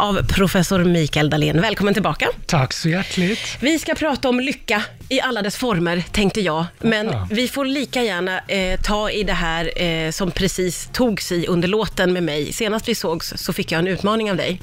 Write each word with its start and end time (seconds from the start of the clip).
av 0.00 0.22
professor 0.26 0.84
Mikael 0.84 1.30
Dahlén. 1.30 1.60
Välkommen 1.60 1.94
tillbaka. 1.94 2.28
Tack 2.46 2.72
så 2.72 2.88
hjärtligt. 2.88 3.56
Vi 3.60 3.78
ska 3.78 3.94
prata 3.94 4.28
om 4.28 4.40
lycka 4.40 4.82
i 5.08 5.20
alla 5.20 5.42
dess 5.42 5.56
former, 5.56 6.04
tänkte 6.12 6.40
jag. 6.40 6.66
Men 6.78 7.12
vi 7.30 7.48
får 7.48 7.64
lika 7.64 8.02
gärna 8.02 8.40
eh, 8.40 8.80
ta 8.80 9.10
i 9.10 9.22
det 9.22 9.32
här 9.32 9.82
eh, 9.82 10.10
som 10.10 10.30
precis 10.30 10.88
togs 10.92 11.32
i 11.32 11.46
under 11.46 11.68
låten 11.68 12.12
med 12.12 12.22
mig. 12.22 12.52
Senast 12.52 12.88
vi 12.88 12.94
sågs 12.94 13.32
så 13.36 13.52
fick 13.52 13.72
jag 13.72 13.78
en 13.78 13.86
utmaning 13.86 14.30
av 14.30 14.36
dig. 14.36 14.60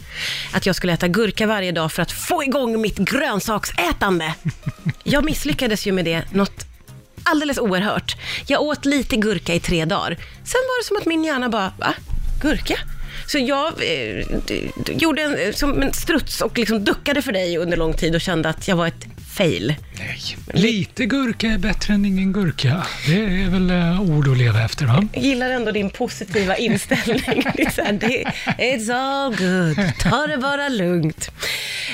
Att 0.54 0.66
jag 0.66 0.76
skulle 0.76 0.94
äta 0.94 1.08
gurka 1.08 1.48
varje 1.48 1.72
dag 1.72 1.92
för 1.92 2.02
att 2.02 2.12
få 2.12 2.44
igång 2.44 2.82
mitt 2.82 2.98
grönsaksätande. 2.98 4.34
Jag 5.04 5.26
misslyckades 5.26 5.88
ju 5.88 5.92
med 5.92 6.06
det 6.06 6.24
något 6.32 6.66
alldeles 7.24 7.58
oerhört. 7.58 8.16
Jag 8.48 8.62
åt 8.62 8.86
lite 8.86 9.16
gurka 9.16 9.54
i 9.54 9.60
tre 9.60 9.86
dagar. 9.86 10.18
Sen 10.44 10.62
var 10.68 10.82
det 10.82 10.88
som 10.88 10.98
att 10.98 11.06
min 11.06 11.24
hjärna 11.24 11.50
bara, 11.50 11.74
va? 11.80 11.94
Gurka? 12.42 12.80
Så 13.28 13.40
jag 13.40 13.68
eh, 13.68 14.26
gjorde 14.88 15.22
en, 15.22 15.36
eh, 15.36 15.54
som 15.54 15.82
en 15.82 15.94
struts 15.94 16.42
och 16.42 16.58
liksom 16.58 16.84
duckade 16.84 17.22
för 17.22 17.32
dig 17.32 17.58
under 17.58 17.78
lång 17.78 17.94
tid 17.94 18.16
och 18.16 18.22
kände 18.22 18.50
att 18.50 18.68
jag 18.68 18.76
var 18.76 18.88
ett 18.88 19.08
fail. 19.38 19.76
Nej, 20.00 20.38
lite 20.54 21.06
gurka 21.06 21.48
är 21.48 21.58
bättre 21.58 21.94
än 21.94 22.06
ingen 22.06 22.34
gurka. 22.34 22.88
Det 23.08 23.16
är 23.16 23.50
väl 23.50 23.70
eh, 23.70 24.02
ord 24.02 24.28
att 24.28 24.38
leva 24.38 24.64
efter, 24.64 24.86
va? 24.86 25.08
Jag 25.14 25.24
gillar 25.24 25.50
ändå 25.50 25.72
din 25.72 25.90
positiva 25.90 26.58
inställning. 26.58 27.44
Det 27.56 27.64
är 27.64 27.70
så 27.70 27.82
här, 27.82 27.94
det, 27.94 28.24
it's 28.58 28.94
all 28.94 29.36
good, 29.36 29.94
ta 30.00 30.28
det 30.28 30.38
bara 30.38 30.70
lugnt. 30.70 31.32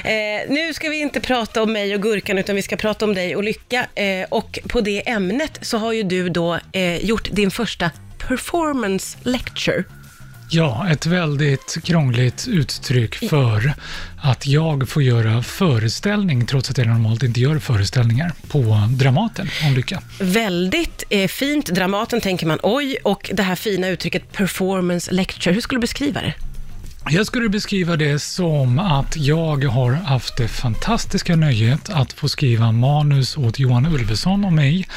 Eh, 0.03 0.49
nu 0.49 0.73
ska 0.73 0.89
vi 0.89 1.01
inte 1.01 1.19
prata 1.19 1.63
om 1.63 1.73
mig 1.73 1.95
och 1.95 2.01
gurkan, 2.01 2.37
utan 2.37 2.55
vi 2.55 2.61
ska 2.61 2.77
prata 2.77 3.05
om 3.05 3.13
dig 3.13 3.35
och 3.35 3.43
lycka. 3.43 3.85
Eh, 3.95 4.25
och 4.29 4.59
på 4.67 4.81
det 4.81 5.09
ämnet 5.09 5.59
så 5.61 5.77
har 5.77 5.93
ju 5.93 6.03
du 6.03 6.29
då 6.29 6.59
eh, 6.71 7.05
gjort 7.05 7.29
din 7.31 7.51
första 7.51 7.91
performance 8.27 9.17
lecture. 9.23 9.83
Ja, 10.51 10.87
ett 10.89 11.05
väldigt 11.05 11.77
krångligt 11.83 12.47
uttryck 12.47 13.15
för 13.15 13.73
att 14.21 14.47
jag 14.47 14.89
får 14.89 15.03
göra 15.03 15.43
föreställning, 15.43 16.45
trots 16.45 16.69
att 16.69 16.77
jag 16.77 16.87
normalt 16.87 17.23
inte 17.23 17.39
gör 17.39 17.59
föreställningar, 17.59 18.31
på 18.47 18.87
Dramaten 18.89 19.49
om 19.67 19.73
lycka. 19.73 20.01
Väldigt 20.19 21.03
eh, 21.09 21.27
fint. 21.27 21.65
Dramaten 21.65 22.21
tänker 22.21 22.47
man, 22.47 22.59
oj, 22.63 22.97
och 23.03 23.31
det 23.33 23.43
här 23.43 23.55
fina 23.55 23.87
uttrycket 23.87 24.31
performance 24.31 25.11
lecture. 25.11 25.53
Hur 25.53 25.61
skulle 25.61 25.77
du 25.77 25.81
beskriva 25.81 26.21
det? 26.21 26.33
Jag 27.09 27.25
skulle 27.25 27.49
beskriva 27.49 27.95
det 27.95 28.19
som 28.19 28.79
att 28.79 29.17
jag 29.17 29.65
har 29.65 29.91
haft 29.91 30.37
det 30.37 30.47
fantastiska 30.47 31.35
nöjet 31.35 31.89
att 31.89 32.13
få 32.13 32.29
skriva 32.29 32.71
manus 32.71 33.37
åt 33.37 33.59
Johan 33.59 33.85
Ulveson 33.85 34.45
och 34.45 34.53
mig 34.53 34.87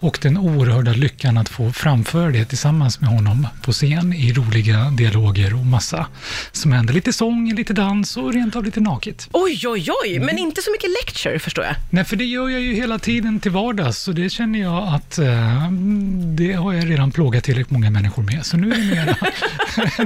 och 0.00 0.18
den 0.22 0.38
oerhörda 0.38 0.92
lyckan 0.92 1.38
att 1.38 1.48
få 1.48 1.72
framföra 1.72 2.30
det 2.30 2.44
tillsammans 2.44 3.00
med 3.00 3.10
honom 3.10 3.48
på 3.62 3.72
scen 3.72 4.12
i 4.12 4.32
roliga 4.32 4.90
dialoger 4.90 5.54
och 5.54 5.66
massa 5.66 6.06
som 6.52 6.72
händer. 6.72 6.94
Lite 6.94 7.12
sång, 7.12 7.54
lite 7.54 7.72
dans 7.72 8.16
och 8.16 8.32
rent 8.32 8.56
av 8.56 8.64
lite 8.64 8.80
naket. 8.80 9.28
Oj, 9.32 9.68
oj, 9.68 9.86
oj, 10.04 10.18
men 10.18 10.38
inte 10.38 10.62
så 10.62 10.70
mycket 10.70 10.90
lecture 10.90 11.38
förstår 11.38 11.64
jag. 11.64 11.74
Nej, 11.90 12.04
för 12.04 12.16
det 12.16 12.24
gör 12.24 12.48
jag 12.48 12.60
ju 12.60 12.74
hela 12.74 12.98
tiden 12.98 13.40
till 13.40 13.50
vardags 13.50 13.98
så 13.98 14.12
det 14.12 14.30
känner 14.30 14.58
jag 14.58 14.94
att 14.94 15.18
eh, 15.18 15.70
det 16.36 16.52
har 16.52 16.72
jag 16.72 16.90
redan 16.90 17.12
plågat 17.12 17.44
tillräckligt 17.44 17.70
många 17.70 17.90
människor 17.90 18.22
med. 18.22 18.46
Så 18.46 18.56
nu 18.56 18.72
är, 18.72 18.76
det 18.76 18.84
mera, 18.94 19.16
nu, 19.98 20.04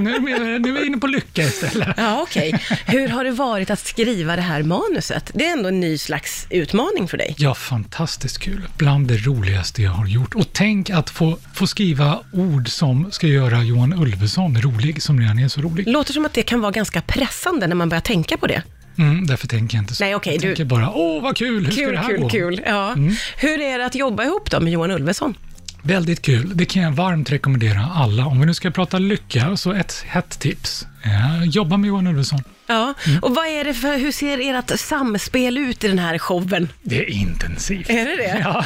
nu 0.59 0.77
är 0.77 0.81
vi 0.81 0.87
inne 0.87 0.99
på 0.99 1.07
lycka 1.07 1.43
istället. 1.43 1.89
Ja, 1.97 2.21
okej. 2.23 2.55
Hur 2.87 3.09
har 3.09 3.25
det 3.25 3.31
varit 3.31 3.71
att 3.71 3.87
skriva 3.87 4.37
det 4.37 4.43
här 4.43 4.63
manuset? 4.63 5.31
Det 5.35 5.47
är 5.47 5.53
ändå 5.53 5.69
en 5.69 5.81
ny 5.81 5.99
slags 5.99 6.47
utmaning 6.51 7.09
för 7.09 7.17
dig. 7.19 7.35
Ja, 7.39 7.55
fantastiskt 7.55 8.39
kul. 8.39 8.63
Bland 8.77 9.09
det 9.09 9.17
roligaste 9.17 9.83
jag 9.83 9.91
har 9.91 10.07
gjort. 10.07 10.35
Och 10.35 10.53
tänk 10.53 10.91
att 10.91 11.11
få, 11.11 11.39
få 11.55 11.67
skriva 11.67 12.19
ord 12.33 12.69
som 12.69 13.13
ska 13.13 13.27
göra 13.27 13.63
Johan 13.63 13.93
Ulveson 14.03 14.61
rolig, 14.63 15.03
som 15.03 15.21
redan 15.21 15.39
är 15.39 15.49
så 15.49 15.61
rolig. 15.61 15.89
Låter 15.89 16.13
som 16.13 16.27
att 16.27 16.33
det 16.33 16.43
kan 16.43 16.61
vara 16.61 16.73
ganska 16.73 17.01
pressande 17.01 17.67
när 17.67 17.77
man 17.77 17.89
börjar 17.89 18.01
tänka 18.01 18.37
på 18.37 18.47
det. 18.47 18.63
Mm, 18.99 19.27
därför 19.27 19.47
tänker 19.49 19.77
jag 19.77 19.83
inte 19.83 19.95
så. 19.95 20.05
Nej, 20.05 20.15
okej, 20.15 20.33
jag 20.33 20.43
du- 20.43 20.47
tänker 20.49 20.65
bara, 20.65 20.91
åh 20.91 21.23
vad 21.23 21.37
kul, 21.37 21.65
hur 21.65 21.73
ska 21.73 21.83
Kul, 21.85 21.93
det 21.93 21.99
här 21.99 22.09
kul, 22.09 22.17
gå? 22.17 22.29
Mm. 22.29 22.31
kul. 22.31 22.63
Ja. 22.67 22.95
Hur 23.37 23.61
är 23.61 23.79
det 23.79 23.87
att 23.87 23.95
jobba 23.95 24.25
ihop 24.25 24.51
då 24.51 24.61
med 24.61 24.73
Johan 24.73 24.91
Ulveson? 24.91 25.35
Väldigt 25.83 26.23
kul. 26.23 26.51
Det 26.55 26.65
kan 26.65 26.83
jag 26.83 26.91
varmt 26.93 27.33
rekommendera 27.33 27.89
alla. 27.95 28.27
Om 28.27 28.41
vi 28.41 28.47
nu 28.47 28.55
ska 28.55 28.71
prata 28.71 28.99
lycka, 28.99 29.57
så 29.57 29.73
ett 29.73 30.05
hett 30.07 30.39
tips. 30.39 30.87
Eh, 31.03 31.45
jobba 31.45 31.77
med 31.77 31.89
Johan 31.89 32.07
Ulveson. 32.07 32.43
Ja, 32.67 32.95
Mm. 33.07 33.19
och 33.23 33.35
vad 33.35 33.47
är 33.47 33.65
det 33.65 33.75
för, 33.75 33.99
hur 33.99 34.13
ser 34.13 34.55
ert 34.59 34.81
samspel 34.81 35.59
ut 35.59 35.85
i 35.85 35.89
den 35.89 35.99
här 35.99 36.19
showen? 36.19 36.69
Det 36.83 36.99
är 36.99 37.11
intensivt. 37.11 37.91
Är 37.91 38.05
det 38.05 38.17
det? 38.17 38.41
Ja. 38.45 38.65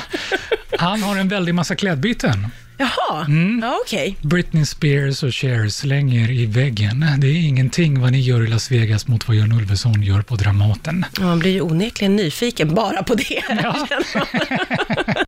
Han 0.78 1.02
har 1.02 1.16
en 1.16 1.28
väldig 1.28 1.54
massa 1.54 1.74
klädbyten. 1.74 2.46
Jaha, 2.78 3.24
Mm. 3.28 3.60
ja 3.62 3.78
okej. 3.86 4.16
Britney 4.20 4.64
Spears 4.64 5.22
och 5.22 5.34
Cher 5.34 5.68
slänger 5.68 6.30
i 6.30 6.46
väggen. 6.46 7.06
Det 7.18 7.26
är 7.26 7.36
ingenting 7.36 8.00
vad 8.00 8.12
ni 8.12 8.20
gör 8.20 8.42
i 8.44 8.46
Las 8.46 8.70
Vegas 8.70 9.06
mot 9.08 9.28
vad 9.28 9.36
Johan 9.36 9.52
Ulveson 9.52 10.02
gör 10.02 10.22
på 10.22 10.36
Dramaten. 10.36 11.04
Ja, 11.18 11.22
Man 11.22 11.38
blir 11.38 11.50
ju 11.50 11.60
onekligen 11.60 12.16
nyfiken 12.16 12.74
bara 12.74 13.02
på 13.02 13.14
det. 13.14 13.42
Ja. 13.62 13.86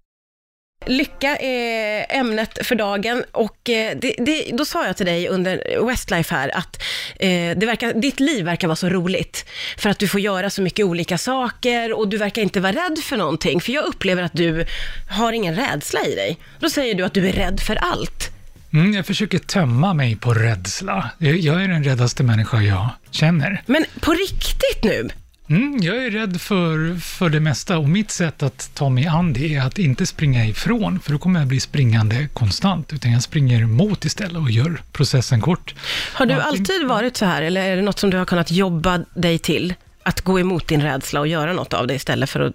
Lycka 0.86 1.36
är 1.36 2.06
ämnet 2.08 2.66
för 2.66 2.74
dagen 2.74 3.24
och 3.32 3.70
eh, 3.70 3.96
det, 4.00 4.14
det, 4.18 4.50
då 4.52 4.64
sa 4.64 4.86
jag 4.86 4.96
till 4.96 5.06
dig 5.06 5.28
under 5.28 5.86
Westlife 5.86 6.34
här 6.34 6.56
att 6.56 6.82
eh, 7.20 7.58
det 7.58 7.66
verkar, 7.66 7.92
ditt 7.92 8.20
liv 8.20 8.44
verkar 8.44 8.68
vara 8.68 8.76
så 8.76 8.88
roligt 8.88 9.46
för 9.78 9.90
att 9.90 9.98
du 9.98 10.08
får 10.08 10.20
göra 10.20 10.50
så 10.50 10.62
mycket 10.62 10.86
olika 10.86 11.18
saker 11.18 11.98
och 11.98 12.08
du 12.08 12.16
verkar 12.16 12.42
inte 12.42 12.60
vara 12.60 12.72
rädd 12.72 12.98
för 13.02 13.16
någonting. 13.16 13.60
För 13.60 13.72
jag 13.72 13.84
upplever 13.84 14.22
att 14.22 14.32
du 14.32 14.66
har 15.10 15.32
ingen 15.32 15.54
rädsla 15.54 16.00
i 16.06 16.14
dig. 16.14 16.38
Då 16.60 16.70
säger 16.70 16.94
du 16.94 17.04
att 17.04 17.14
du 17.14 17.28
är 17.28 17.32
rädd 17.32 17.60
för 17.60 17.76
allt. 17.76 18.30
Mm, 18.72 18.92
jag 18.92 19.06
försöker 19.06 19.38
tömma 19.38 19.94
mig 19.94 20.16
på 20.16 20.34
rädsla. 20.34 21.10
Jag 21.18 21.36
jag 21.36 21.62
är 21.62 21.68
den 21.68 21.84
räddaste 21.84 22.22
människa 22.22 22.60
jag 22.60 22.88
känner. 23.10 23.62
Men 23.66 23.84
på 24.00 24.12
riktigt 24.12 24.84
nu? 24.84 25.08
Mm, 25.48 25.78
jag 25.82 26.04
är 26.04 26.10
rädd 26.10 26.40
för, 26.40 27.00
för 27.00 27.28
det 27.28 27.40
mesta 27.40 27.78
och 27.78 27.88
mitt 27.88 28.10
sätt 28.10 28.42
att 28.42 28.70
ta 28.74 28.88
mig 28.88 29.06
an 29.06 29.32
det 29.32 29.54
är 29.54 29.62
att 29.66 29.78
inte 29.78 30.06
springa 30.06 30.46
ifrån, 30.46 31.00
för 31.00 31.12
då 31.12 31.18
kommer 31.18 31.40
jag 31.40 31.48
bli 31.48 31.60
springande 31.60 32.28
konstant, 32.32 32.92
utan 32.92 33.12
jag 33.12 33.22
springer 33.22 33.66
mot 33.66 34.04
istället 34.04 34.36
och 34.36 34.50
gör 34.50 34.80
processen 34.92 35.40
kort. 35.40 35.74
Har 36.14 36.26
du 36.26 36.32
Ja, 36.34 36.42
alltid 36.42 36.86
varit 36.86 37.16
så 37.16 37.24
här 37.24 37.42
eller 37.42 37.60
är 37.62 37.76
det 37.76 37.82
något 37.82 37.98
som 37.98 38.10
du 38.10 38.16
har 38.16 38.24
kunnat 38.24 38.50
jobba 38.50 39.04
dig 39.14 39.38
till? 39.38 39.74
Att 40.02 40.20
gå 40.20 40.40
emot 40.40 40.68
din 40.68 40.82
rädsla 40.82 41.20
och 41.20 41.26
göra 41.28 41.52
något 41.52 41.74
av 41.74 41.86
det 41.86 41.94
istället 41.94 42.30
för 42.30 42.40
att 42.40 42.54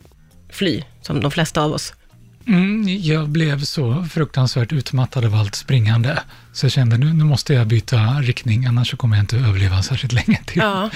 fly, 0.49 0.83
som 1.01 1.21
de 1.21 1.31
flesta 1.31 1.61
av 1.61 1.71
oss? 1.71 1.93
Mm, 2.47 2.85
jag 2.87 3.29
blev 3.29 3.63
så 3.63 4.05
fruktansvärt 4.11 4.71
utmattad 4.71 5.25
av 5.25 5.35
allt 5.35 5.55
springande, 5.55 6.19
så 6.53 6.65
jag 6.65 6.71
kände 6.71 6.97
nu, 6.97 7.13
nu 7.13 7.23
måste 7.23 7.53
jag 7.53 7.67
byta 7.67 7.97
riktning, 7.97 8.65
annars 8.65 8.91
så 8.91 8.97
kommer 8.97 9.15
jag 9.15 9.23
inte 9.23 9.37
överleva 9.37 9.81
särskilt 9.81 10.13
länge 10.13 10.43
till. 10.45 10.61
Ja. 10.61 10.89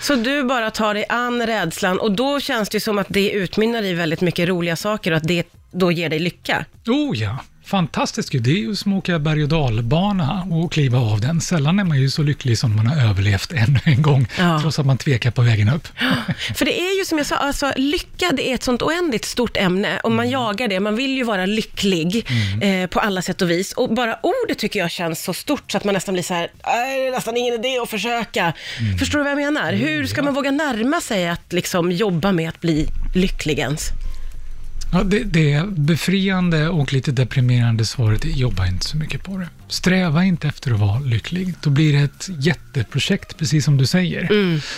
Så 0.00 0.14
du 0.14 0.44
bara 0.44 0.70
tar 0.70 0.94
dig 0.94 1.04
an 1.08 1.46
rädslan 1.46 1.98
och 1.98 2.12
då 2.12 2.40
känns 2.40 2.68
det 2.68 2.80
som 2.80 2.98
att 2.98 3.06
det 3.10 3.30
utmynnar 3.30 3.82
i 3.82 3.94
väldigt 3.94 4.20
mycket 4.20 4.48
roliga 4.48 4.76
saker 4.76 5.10
och 5.10 5.16
att 5.16 5.28
det 5.28 5.46
då 5.72 5.92
ger 5.92 6.08
dig 6.08 6.18
lycka. 6.18 6.64
Oh 6.86 7.18
ja, 7.18 7.38
fantastiskt 7.64 8.30
kul. 8.30 8.42
Det 8.42 8.50
är 8.50 8.58
ju 8.58 8.76
som 8.76 8.92
att 8.92 8.98
åka 8.98 9.18
berg 9.18 9.42
och 9.42 9.48
dalbana 9.48 10.46
och 10.50 10.72
kliva 10.72 10.98
av 10.98 11.20
den. 11.20 11.40
Sällan 11.40 11.78
är 11.78 11.84
man 11.84 12.00
ju 12.00 12.10
så 12.10 12.22
lycklig 12.22 12.58
som 12.58 12.76
man 12.76 12.86
har 12.86 13.08
överlevt 13.10 13.52
ännu 13.56 13.78
en 13.84 14.02
gång, 14.02 14.26
Ja. 14.38 14.58
trots 14.62 14.78
att 14.78 14.86
man 14.86 14.98
tvekar 14.98 15.30
på 15.30 15.42
vägen 15.42 15.68
upp. 15.68 15.88
För 16.54 16.64
det 16.64 16.80
är 16.80 16.98
ju 16.98 17.04
som 17.04 17.18
jag 17.18 17.26
sa, 17.26 17.36
alltså, 17.36 17.72
lycka 17.76 18.30
det 18.32 18.50
är 18.50 18.54
ett 18.54 18.62
sånt 18.62 18.82
oändligt 18.82 19.24
stort 19.24 19.56
ämne 19.56 20.00
och 20.02 20.12
man 20.12 20.30
jagar 20.30 20.68
det, 20.68 20.80
man 20.80 20.96
vill 20.96 21.16
ju 21.16 21.24
vara 21.24 21.46
lycklig 21.46 22.26
eh, 22.62 22.86
på 22.90 23.00
alla 23.00 23.22
sätt 23.22 23.42
och 23.42 23.50
vis. 23.50 23.72
Och 23.72 23.94
bara 23.94 24.18
ordet 24.22 24.58
tycker 24.58 24.80
jag 24.80 24.90
känns 24.90 25.22
så 25.24 25.34
stort 25.34 25.72
så 25.72 25.76
att 25.78 25.84
man 25.84 25.94
nästan 25.94 26.12
blir 26.12 26.22
så 26.22 26.34
här, 26.34 26.48
"Nej, 26.66 27.00
det 27.00 27.06
är 27.06 27.12
nästan 27.12 27.36
ingen 27.36 27.54
idé 27.54 27.78
att 27.82 27.90
försöka. 27.90 28.52
Förstår 28.98 29.18
du 29.18 29.22
vad 29.24 29.32
jag 29.32 29.52
menar? 29.52 29.72
Hur 29.72 30.06
ska 30.06 30.22
man 30.22 30.34
våga 30.34 30.50
närma 30.50 31.00
sig 31.00 31.28
att 31.28 31.52
liksom 31.52 31.92
jobba 31.92 32.32
med 32.32 32.48
att 32.48 32.60
bli 32.60 32.88
lycklig 33.14 33.58
ens? 33.58 33.88
Ja, 34.94 35.02
det, 35.02 35.24
det 35.24 35.68
befriande 35.68 36.68
och 36.68 36.92
lite 36.92 37.12
deprimerande 37.12 37.86
svaret 37.86 38.24
är 38.24 38.28
jobba 38.28 38.66
inte 38.66 38.86
så 38.86 38.96
mycket 38.96 39.24
på 39.24 39.38
det. 39.38 39.48
Sträva 39.68 40.24
inte 40.24 40.48
efter 40.48 40.72
att 40.72 40.80
vara 40.80 40.98
lycklig. 40.98 41.54
Då 41.62 41.70
blir 41.70 41.92
det 41.92 41.98
ett 41.98 42.28
jätteprojekt, 42.38 43.38
precis 43.38 43.64
som 43.64 43.76
du 43.76 43.86
säger, 43.86 44.28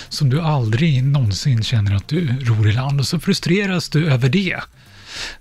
som 0.08 0.30
du 0.30 0.40
aldrig 0.40 1.04
någonsin 1.04 1.62
känner 1.62 1.94
att 1.94 2.08
du 2.08 2.26
ror 2.26 2.68
i 2.68 2.72
land 2.72 3.00
och 3.00 3.06
så 3.06 3.20
frustreras 3.20 3.88
du 3.88 4.10
över 4.10 4.28
det. 4.28 4.56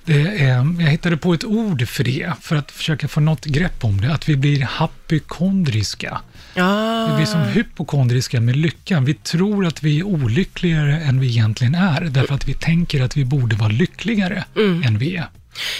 Det 0.06 0.44
är, 0.44 0.48
jag 0.80 0.89
hittade 0.92 1.18
på 1.18 1.33
ett 1.33 1.44
ord 1.44 1.88
för 1.88 2.04
det, 2.04 2.31
för 2.42 2.56
att 2.56 2.72
försöka 2.72 3.07
få 3.07 3.19
något 3.19 3.45
grepp 3.45 3.83
om 3.83 4.01
det, 4.01 4.13
att 4.13 4.30
vi 4.30 4.36
blir 4.36 4.68
hypokondriska. 5.10 6.22
Ja, 6.54 7.07
Vi 7.10 7.16
blir 7.16 7.25
som 7.25 7.42
hypokondriska 7.42 8.42
med 8.42 8.56
lyckan. 8.56 9.06
Vi 9.06 9.13
tror 9.13 9.66
att 9.66 9.83
vi 9.83 10.00
är 10.00 10.04
olyckligare 10.04 11.00
än 11.00 11.19
vi 11.19 11.27
egentligen 11.27 11.75
är, 11.75 12.01
därför 12.01 12.36
att 12.36 12.48
vi 12.48 12.54
tänker 12.54 13.04
att 13.04 13.18
vi 13.18 13.25
borde 13.25 13.56
vara 13.56 13.69
lyckligare 13.69 14.44
än 14.86 14.98
vi 14.98 15.16
är. 15.16 15.27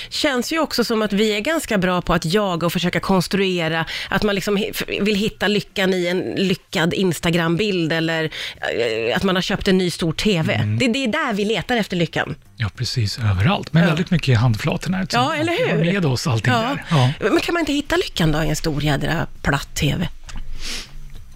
Känns 0.10 0.52
ju 0.54 0.60
också 0.60 0.84
som 0.84 1.02
att 1.02 1.14
vi 1.14 1.36
är 1.36 1.40
ganska 1.40 1.78
bra 1.78 2.02
på 2.02 2.14
att 2.14 2.26
jaga 2.26 2.66
och 2.66 2.74
försöka 2.74 3.00
konstruera, 3.00 3.86
att 4.10 4.24
man 4.24 4.36
liksom 4.36 4.66
vill 5.02 5.16
hitta 5.16 5.48
lyckan 5.48 5.94
i 5.94 6.08
en 6.08 6.20
lyckad 6.38 6.94
Instagram-bild 6.94 7.94
eller 7.94 8.24
eh, 8.24 9.16
att 9.18 9.24
man 9.24 9.36
har 9.36 9.42
köpt 9.42 9.68
en 9.68 9.78
ny 9.78 9.90
stor 9.92 10.14
TV. 10.14 10.58
Det, 10.80 10.88
det 10.88 11.04
är 11.04 11.08
där 11.08 11.34
vi 11.34 11.46
letar 11.46 11.78
efter 11.78 11.98
lyckan. 11.98 12.36
Ja, 12.58 12.70
precis 12.76 13.20
överallt, 13.20 13.74
men 13.74 13.84
Ja. 13.84 13.90
väldigt 13.90 14.12
mycket 14.12 14.30
i 14.30 14.34
handflatorna. 14.34 15.02
eftersom 15.02 15.24
Ja, 15.24 15.36
eller 15.36 15.68
hur? 15.78 15.94
med 15.94 16.06
oss 16.06 16.28
allting 16.28 16.54
där. 16.54 16.84
Ja. 16.90 17.12
Men 17.20 17.40
kan 17.40 17.54
man 17.54 17.60
inte 17.60 17.74
hitta 17.74 17.96
lyckan 17.96 18.32
då 18.32 18.44
i 18.44 18.50
en 18.50 18.56
stor 18.56 18.84
jädra 18.84 19.28
platt 19.42 19.76
TV? 19.76 20.08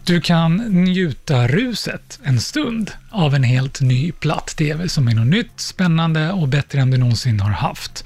Du 0.09 0.21
kan 0.21 0.57
njuta 0.57 1.47
ruset 1.47 2.19
en 2.23 2.39
stund 2.39 2.91
av 3.09 3.35
en 3.35 3.43
helt 3.43 3.81
ny 3.81 4.11
platt-tv 4.11 4.89
som 4.89 5.07
är 5.07 5.15
något 5.15 5.27
nytt, 5.27 5.59
spännande 5.59 6.31
och 6.31 6.47
bättre 6.47 6.79
än 6.79 6.91
du 6.91 6.97
någonsin 6.97 7.39
har 7.39 7.49
haft. 7.49 8.05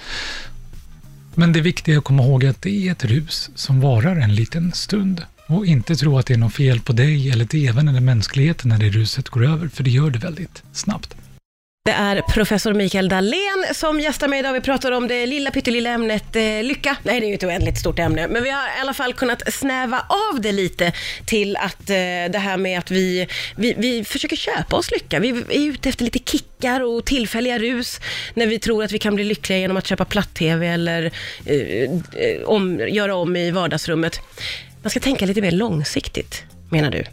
Men 1.36 1.54
det 1.54 1.62
viktiga 1.62 1.96
är 1.96 2.00
att 2.00 2.04
komma 2.04 2.24
ihåg 2.24 2.46
att 2.46 2.62
det 2.62 2.88
är 2.88 2.92
ett 2.92 3.06
rus 3.06 3.50
som 3.56 3.82
varar 3.82 4.16
en 4.16 4.36
liten 4.36 4.72
stund 4.72 5.26
och 5.48 5.66
inte 5.66 5.96
tro 5.96 6.18
att 6.18 6.26
det 6.26 6.34
är 6.34 6.38
något 6.38 6.54
fel 6.54 6.80
på 6.80 6.94
dig 6.94 7.32
eller 7.32 7.46
tvn 7.46 7.88
eller 7.88 8.02
mänskligheten 8.02 8.70
när 8.70 8.78
det 8.78 8.90
ruset 8.90 9.30
går 9.30 9.46
över, 9.46 9.68
för 9.68 9.84
det 9.84 9.92
gör 9.92 10.10
det 10.10 10.20
väldigt 10.20 10.64
snabbt. 10.74 11.16
Det 11.86 11.92
är 11.92 12.22
professor 12.22 12.74
Mikael 12.74 13.10
Dahlén 13.10 13.66
som 13.74 14.00
gästar 14.00 14.28
mig 14.28 14.40
idag. 14.40 14.54
Vi 14.54 14.62
pratar 14.62 14.92
om 14.92 15.08
det 15.08 15.26
lilla 15.26 15.52
pyttelilla 15.52 15.90
ämnet 15.90 16.36
eh, 16.36 16.64
lycka. 16.64 16.98
Nej, 17.04 17.20
det 17.20 17.26
är 17.26 17.28
ju 17.28 17.36
ett 17.36 17.44
oändligt 17.44 17.78
stort 17.78 18.00
ämne, 18.00 18.28
men 18.28 18.44
vi 18.44 18.50
har 18.50 18.64
i 18.78 18.82
alla 18.82 18.94
fall 18.94 19.14
kunnat 19.14 19.54
snäva 19.54 20.06
av 20.32 20.42
det 20.42 20.52
lite 20.52 20.94
till 21.26 21.58
att 21.58 21.90
eh, 21.90 21.96
det 22.32 22.38
här 22.38 22.58
med 22.58 22.80
att 22.80 22.92
vi, 22.92 23.28
vi, 23.56 23.74
vi 23.78 24.04
försöker 24.04 24.36
köpa 24.36 24.76
oss 24.76 24.92
lycka. 24.92 25.20
Vi 25.20 25.30
är 25.30 25.70
ute 25.70 25.90
efter 25.90 26.06
lite 26.06 26.20
kickar 26.20 26.82
och 26.82 27.06
tillfälliga 27.06 27.60
rus 27.60 28.00
när 28.34 28.48
vi 28.48 28.60
tror 28.60 28.84
att 28.84 28.92
vi 28.92 29.00
kan 29.00 29.16
bli 29.16 29.24
lyckliga 29.24 29.60
genom 29.60 29.78
att 29.78 29.88
köpa 29.88 30.06
platt-tv 30.06 30.68
eller 30.68 31.12
eh, 31.46 31.58
eh 31.58 32.44
om, 32.46 32.80
göra 32.80 33.16
om 33.16 33.36
i 33.36 33.52
vardagsrummet. 33.52 34.20
Man 34.82 34.90
ska 34.90 35.00
tänka 35.00 35.26
lite 35.26 35.42
mer 35.42 35.52
långsiktigt, 35.52 36.44
menar 36.70 36.92
du? 36.92 37.04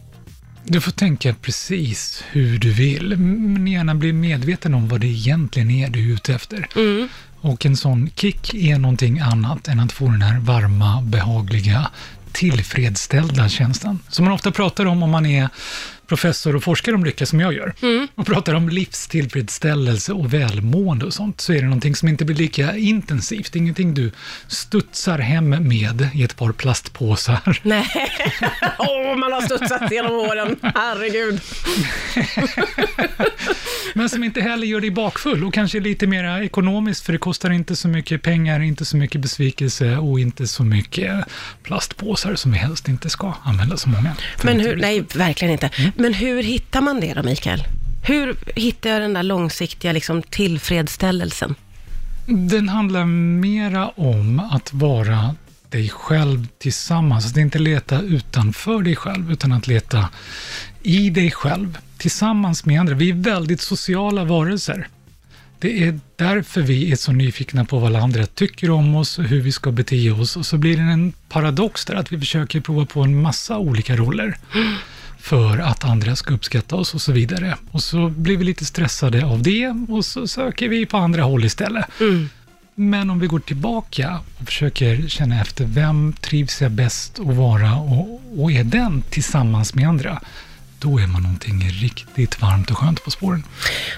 Du 0.64 0.80
får 0.80 0.92
tänka 0.92 1.34
precis 1.34 2.24
hur 2.30 2.58
du 2.58 2.72
vill, 2.72 3.16
men 3.16 3.66
gärna 3.66 3.94
bli 3.94 4.12
medveten 4.12 4.74
om 4.74 4.88
vad 4.88 5.00
det 5.00 5.06
egentligen 5.06 5.70
är 5.70 5.90
du 5.90 6.10
är 6.10 6.14
ute 6.14 6.34
efter. 6.34 6.68
Mm. 6.76 7.08
Och 7.40 7.66
en 7.66 7.76
sån 7.76 8.10
kick 8.16 8.54
är 8.54 8.78
någonting 8.78 9.18
annat 9.18 9.68
än 9.68 9.80
att 9.80 9.92
få 9.92 10.04
den 10.04 10.22
här 10.22 10.40
varma, 10.40 11.02
behagliga, 11.02 11.90
tillfredsställda 12.32 13.48
känslan. 13.48 13.98
Som 14.08 14.24
man 14.24 14.34
ofta 14.34 14.50
pratar 14.50 14.86
om 14.86 15.02
om 15.02 15.10
man 15.10 15.26
är 15.26 15.48
professor 16.10 16.56
och 16.56 16.62
forskare 16.62 16.94
om 16.94 17.04
lycka 17.04 17.26
som 17.26 17.40
jag 17.40 17.54
gör, 17.54 17.74
mm. 17.82 18.08
och 18.14 18.26
pratar 18.26 18.54
om 18.54 18.68
livstillfredsställelse 18.68 20.12
och 20.12 20.34
välmående 20.34 21.04
och 21.06 21.14
sånt, 21.14 21.40
så 21.40 21.52
är 21.52 21.56
det 21.56 21.64
någonting 21.64 21.96
som 21.96 22.08
inte 22.08 22.24
blir 22.24 22.36
lika 22.36 22.76
intensivt. 22.76 23.52
Det 23.52 23.56
är 23.56 23.60
ingenting 23.60 23.94
du 23.94 24.12
studsar 24.48 25.18
hem 25.18 25.50
med 25.68 26.08
i 26.14 26.22
ett 26.22 26.36
par 26.36 26.52
plastpåsar. 26.52 27.60
Nej, 27.62 27.86
oh, 28.78 29.16
man 29.16 29.32
har 29.32 29.40
studsat 29.40 29.90
genom 29.90 30.12
åren, 30.12 30.56
herregud. 30.74 31.40
Men 33.94 34.08
som 34.08 34.24
inte 34.24 34.40
heller 34.40 34.66
gör 34.66 34.80
dig 34.80 34.90
bakfull 34.90 35.44
och 35.44 35.54
kanske 35.54 35.80
lite 35.80 36.06
mer 36.06 36.42
ekonomiskt, 36.42 37.06
för 37.06 37.12
det 37.12 37.18
kostar 37.18 37.50
inte 37.50 37.76
så 37.76 37.88
mycket 37.88 38.22
pengar, 38.22 38.60
inte 38.60 38.84
så 38.84 38.96
mycket 38.96 39.20
besvikelse 39.20 39.96
och 39.96 40.20
inte 40.20 40.46
så 40.46 40.64
mycket 40.64 41.24
plastpåsar 41.62 42.34
som 42.34 42.52
vi 42.52 42.58
helst 42.58 42.88
inte 42.88 43.10
ska 43.10 43.34
använda 43.42 43.76
så 43.76 43.88
många. 43.88 44.16
Men 44.42 44.60
hur, 44.60 44.76
nej, 44.76 45.04
verkligen 45.14 45.52
inte. 45.52 45.70
Mm. 45.76 45.92
Men 46.00 46.14
hur 46.14 46.42
hittar 46.42 46.80
man 46.80 47.00
det 47.00 47.14
då, 47.14 47.22
Mikael? 47.22 47.64
Hur 48.02 48.36
hittar 48.54 48.90
jag 48.90 49.02
den 49.02 49.12
där 49.12 49.22
långsiktiga 49.22 49.92
liksom, 49.92 50.22
tillfredsställelsen? 50.22 51.54
Den 52.26 52.68
handlar 52.68 53.04
mera 53.40 53.88
om 53.88 54.40
att 54.40 54.72
vara 54.72 55.34
dig 55.68 55.88
själv 55.88 56.46
tillsammans. 56.58 57.26
Att 57.26 57.36
inte 57.36 57.58
leta 57.58 58.00
utanför 58.00 58.82
dig 58.82 58.96
själv, 58.96 59.32
utan 59.32 59.52
att 59.52 59.66
leta 59.66 60.08
i 60.82 61.10
dig 61.10 61.30
själv 61.30 61.78
tillsammans 61.98 62.64
med 62.64 62.80
andra. 62.80 62.94
Vi 62.94 63.10
är 63.10 63.14
väldigt 63.14 63.60
sociala 63.60 64.24
varelser. 64.24 64.88
Det 65.58 65.84
är 65.84 66.00
därför 66.16 66.62
vi 66.62 66.92
är 66.92 66.96
så 66.96 67.12
nyfikna 67.12 67.64
på 67.64 67.78
vad 67.78 67.96
andra 67.96 68.26
tycker 68.26 68.70
om 68.70 68.94
oss 68.94 69.18
och 69.18 69.24
hur 69.24 69.40
vi 69.40 69.52
ska 69.52 69.72
bete 69.72 70.10
oss. 70.10 70.36
Och 70.36 70.46
så 70.46 70.58
blir 70.58 70.76
det 70.76 70.82
en 70.82 71.12
paradox 71.28 71.84
där, 71.84 71.94
att 71.94 72.12
vi 72.12 72.18
försöker 72.18 72.60
prova 72.60 72.86
på 72.86 73.02
en 73.02 73.22
massa 73.22 73.58
olika 73.58 73.96
roller 73.96 74.38
för 75.20 75.58
att 75.58 75.84
andra 75.84 76.16
ska 76.16 76.34
uppskatta 76.34 76.76
oss 76.76 76.94
och 76.94 77.00
så 77.00 77.12
vidare. 77.12 77.56
Och 77.70 77.82
så 77.82 78.08
blir 78.08 78.36
vi 78.36 78.44
lite 78.44 78.64
stressade 78.64 79.24
av 79.24 79.42
det 79.42 79.68
och 79.88 80.04
så 80.04 80.26
söker 80.26 80.68
vi 80.68 80.86
på 80.86 80.96
andra 80.96 81.22
håll 81.22 81.44
istället. 81.44 81.84
Mm. 82.00 82.28
Men 82.74 83.10
om 83.10 83.18
vi 83.18 83.26
går 83.26 83.40
tillbaka 83.40 84.20
och 84.38 84.46
försöker 84.46 85.08
känna 85.08 85.40
efter, 85.40 85.64
vem 85.64 86.12
trivs 86.20 86.62
jag 86.62 86.70
bäst 86.70 87.20
att 87.20 87.36
vara 87.36 87.74
och, 87.76 88.20
och 88.36 88.52
är 88.52 88.64
den 88.64 89.02
tillsammans 89.02 89.74
med 89.74 89.88
andra? 89.88 90.20
Då 90.80 90.98
är 90.98 91.06
man 91.06 91.22
någonting 91.22 91.70
riktigt 91.70 92.40
varmt 92.40 92.70
och 92.70 92.78
skönt 92.78 93.04
på 93.04 93.10
spåren. 93.10 93.44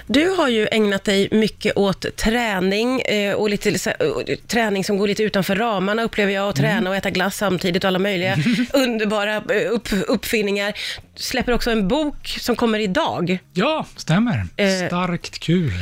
Du 0.07 0.29
har 0.29 0.47
ju 0.47 0.67
ägnat 0.71 1.03
dig 1.03 1.27
mycket 1.31 1.77
åt 1.77 2.15
träning 2.15 3.01
eh, 3.01 3.33
och 3.33 3.49
lite, 3.49 3.95
träning 4.47 4.83
som 4.83 4.97
går 4.97 5.07
lite 5.07 5.23
utanför 5.23 5.55
ramarna 5.55 6.03
upplever 6.03 6.33
jag, 6.33 6.49
och 6.49 6.55
träna 6.55 6.77
mm. 6.77 6.87
och 6.87 6.95
äta 6.95 7.09
glass 7.09 7.37
samtidigt 7.37 7.83
och 7.83 7.87
alla 7.87 7.99
möjliga 7.99 8.37
underbara 8.73 9.35
eh, 9.35 9.71
upp, 9.71 9.87
uppfinningar. 10.07 10.73
Släpper 11.15 11.51
också 11.51 11.71
en 11.71 11.87
bok 11.87 12.27
som 12.39 12.55
kommer 12.55 12.79
idag. 12.79 13.37
Ja, 13.53 13.85
stämmer. 13.95 14.45
Eh, 14.57 14.87
Starkt 14.87 15.39
kul. 15.39 15.73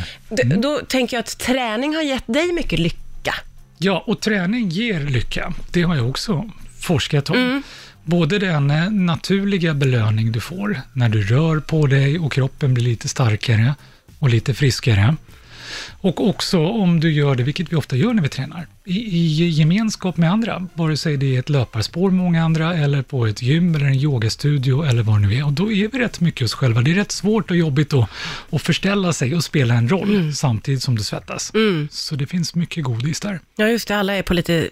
Mm. 0.43 0.61
Då 0.61 0.79
tänker 0.87 1.17
jag 1.17 1.19
att 1.19 1.37
träning 1.37 1.95
har 1.95 2.01
gett 2.01 2.27
dig 2.27 2.53
mycket 2.53 2.79
lycka. 2.79 3.35
Ja, 3.77 4.03
och 4.07 4.19
träning 4.19 4.69
ger 4.69 4.99
lycka. 4.99 5.53
Det 5.71 5.81
har 5.81 5.95
jag 5.95 6.09
också 6.09 6.49
forskat 6.81 7.29
om. 7.29 7.35
Mm. 7.35 7.63
Både 8.03 8.39
den 8.39 8.71
eh, 8.71 8.91
naturliga 8.91 9.73
belöning 9.73 10.31
du 10.31 10.39
får 10.39 10.81
när 10.93 11.09
du 11.09 11.23
rör 11.23 11.59
på 11.59 11.87
dig 11.87 12.19
och 12.19 12.31
kroppen 12.31 12.73
blir 12.73 12.83
lite 12.83 13.07
starkare 13.07 13.75
och 14.19 14.29
lite 14.29 14.53
friskare. 14.53 15.15
Och 16.01 16.27
också 16.27 16.67
om 16.67 16.99
du 16.99 17.11
gör 17.11 17.35
det, 17.35 17.43
vilket 17.43 17.71
vi 17.71 17.75
ofta 17.75 17.95
gör 17.95 18.13
när 18.13 18.23
vi 18.23 18.29
tränar, 18.29 18.67
i, 18.85 19.17
i 19.17 19.49
gemenskap 19.49 20.17
med 20.17 20.31
andra, 20.31 20.67
vare 20.73 20.97
sig 20.97 21.17
det 21.17 21.35
är 21.35 21.39
ett 21.39 21.49
löparspår 21.49 22.11
med 22.11 22.23
många 22.23 22.43
andra, 22.43 22.73
eller 22.75 23.01
på 23.01 23.27
ett 23.27 23.41
gym, 23.41 23.75
eller 23.75 23.85
en 23.85 23.95
yogastudio, 23.95 24.83
eller 24.83 25.03
vad 25.03 25.21
det 25.21 25.27
nu 25.27 25.35
är. 25.35 25.45
Och 25.45 25.53
då 25.53 25.71
är 25.71 25.87
vi 25.87 25.99
rätt 25.99 26.19
mycket 26.19 26.45
oss 26.45 26.53
själva. 26.53 26.81
Det 26.81 26.91
är 26.91 26.95
rätt 26.95 27.11
svårt 27.11 27.51
och 27.51 27.57
jobbigt 27.57 27.93
att, 27.93 28.09
att 28.49 28.61
förställa 28.61 29.13
sig 29.13 29.35
och 29.35 29.43
spela 29.43 29.73
en 29.73 29.89
roll, 29.89 30.15
mm. 30.15 30.33
samtidigt 30.33 30.83
som 30.83 30.95
du 30.95 31.03
svettas. 31.03 31.51
Mm. 31.53 31.87
Så 31.91 32.15
det 32.15 32.27
finns 32.27 32.55
mycket 32.55 32.83
godis 32.83 33.19
där. 33.19 33.39
Ja, 33.55 33.67
just 33.67 33.87
det. 33.87 33.97
Alla 33.97 34.13
är 34.13 34.23
på 34.23 34.33
lite 34.33 34.69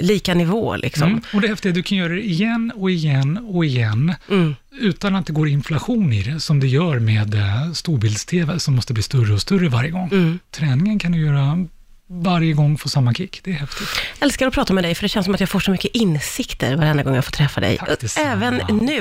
lika 0.00 0.34
nivå, 0.34 0.76
liksom. 0.76 1.08
Mm. 1.08 1.20
Och 1.34 1.40
det 1.40 1.48
häftiga 1.48 1.70
är 1.70 1.72
att 1.72 1.74
du 1.74 1.82
kan 1.82 1.98
göra 1.98 2.12
det 2.12 2.26
igen 2.26 2.72
och 2.76 2.90
igen 2.90 3.38
och 3.38 3.64
igen, 3.64 4.14
mm. 4.30 4.54
utan 4.80 5.14
att 5.14 5.26
det 5.26 5.32
går 5.32 5.48
inflation 5.48 6.12
i 6.12 6.22
det, 6.22 6.40
som 6.40 6.60
det 6.60 6.66
gör 6.66 6.98
med 6.98 7.34
eh, 7.34 7.72
storbilds-tv, 7.72 8.58
som 8.58 8.74
måste 8.74 8.92
bli 8.92 9.02
större 9.02 9.32
och 9.32 9.40
större 9.40 9.68
varje 9.68 9.90
gång. 9.90 10.08
Mm. 10.12 10.38
Träningen 10.50 10.98
kan 10.98 11.12
du 11.12 11.18
göra 11.18 11.66
varje 12.12 12.52
gång 12.52 12.78
få 12.78 12.88
samma 12.88 13.14
kick. 13.14 13.40
Det 13.44 13.50
är 13.50 13.54
häftigt. 13.54 13.88
Jag 14.18 14.26
älskar 14.26 14.46
att 14.46 14.54
prata 14.54 14.72
med 14.72 14.84
dig, 14.84 14.94
för 14.94 15.02
det 15.02 15.08
känns 15.08 15.24
som 15.24 15.34
att 15.34 15.40
jag 15.40 15.48
får 15.48 15.60
så 15.60 15.70
mycket 15.70 15.94
insikter 15.94 16.76
varenda 16.76 17.02
gång 17.02 17.14
jag 17.14 17.24
får 17.24 17.32
träffa 17.32 17.60
dig. 17.60 17.78
Även 18.16 18.54
nu. 18.68 18.98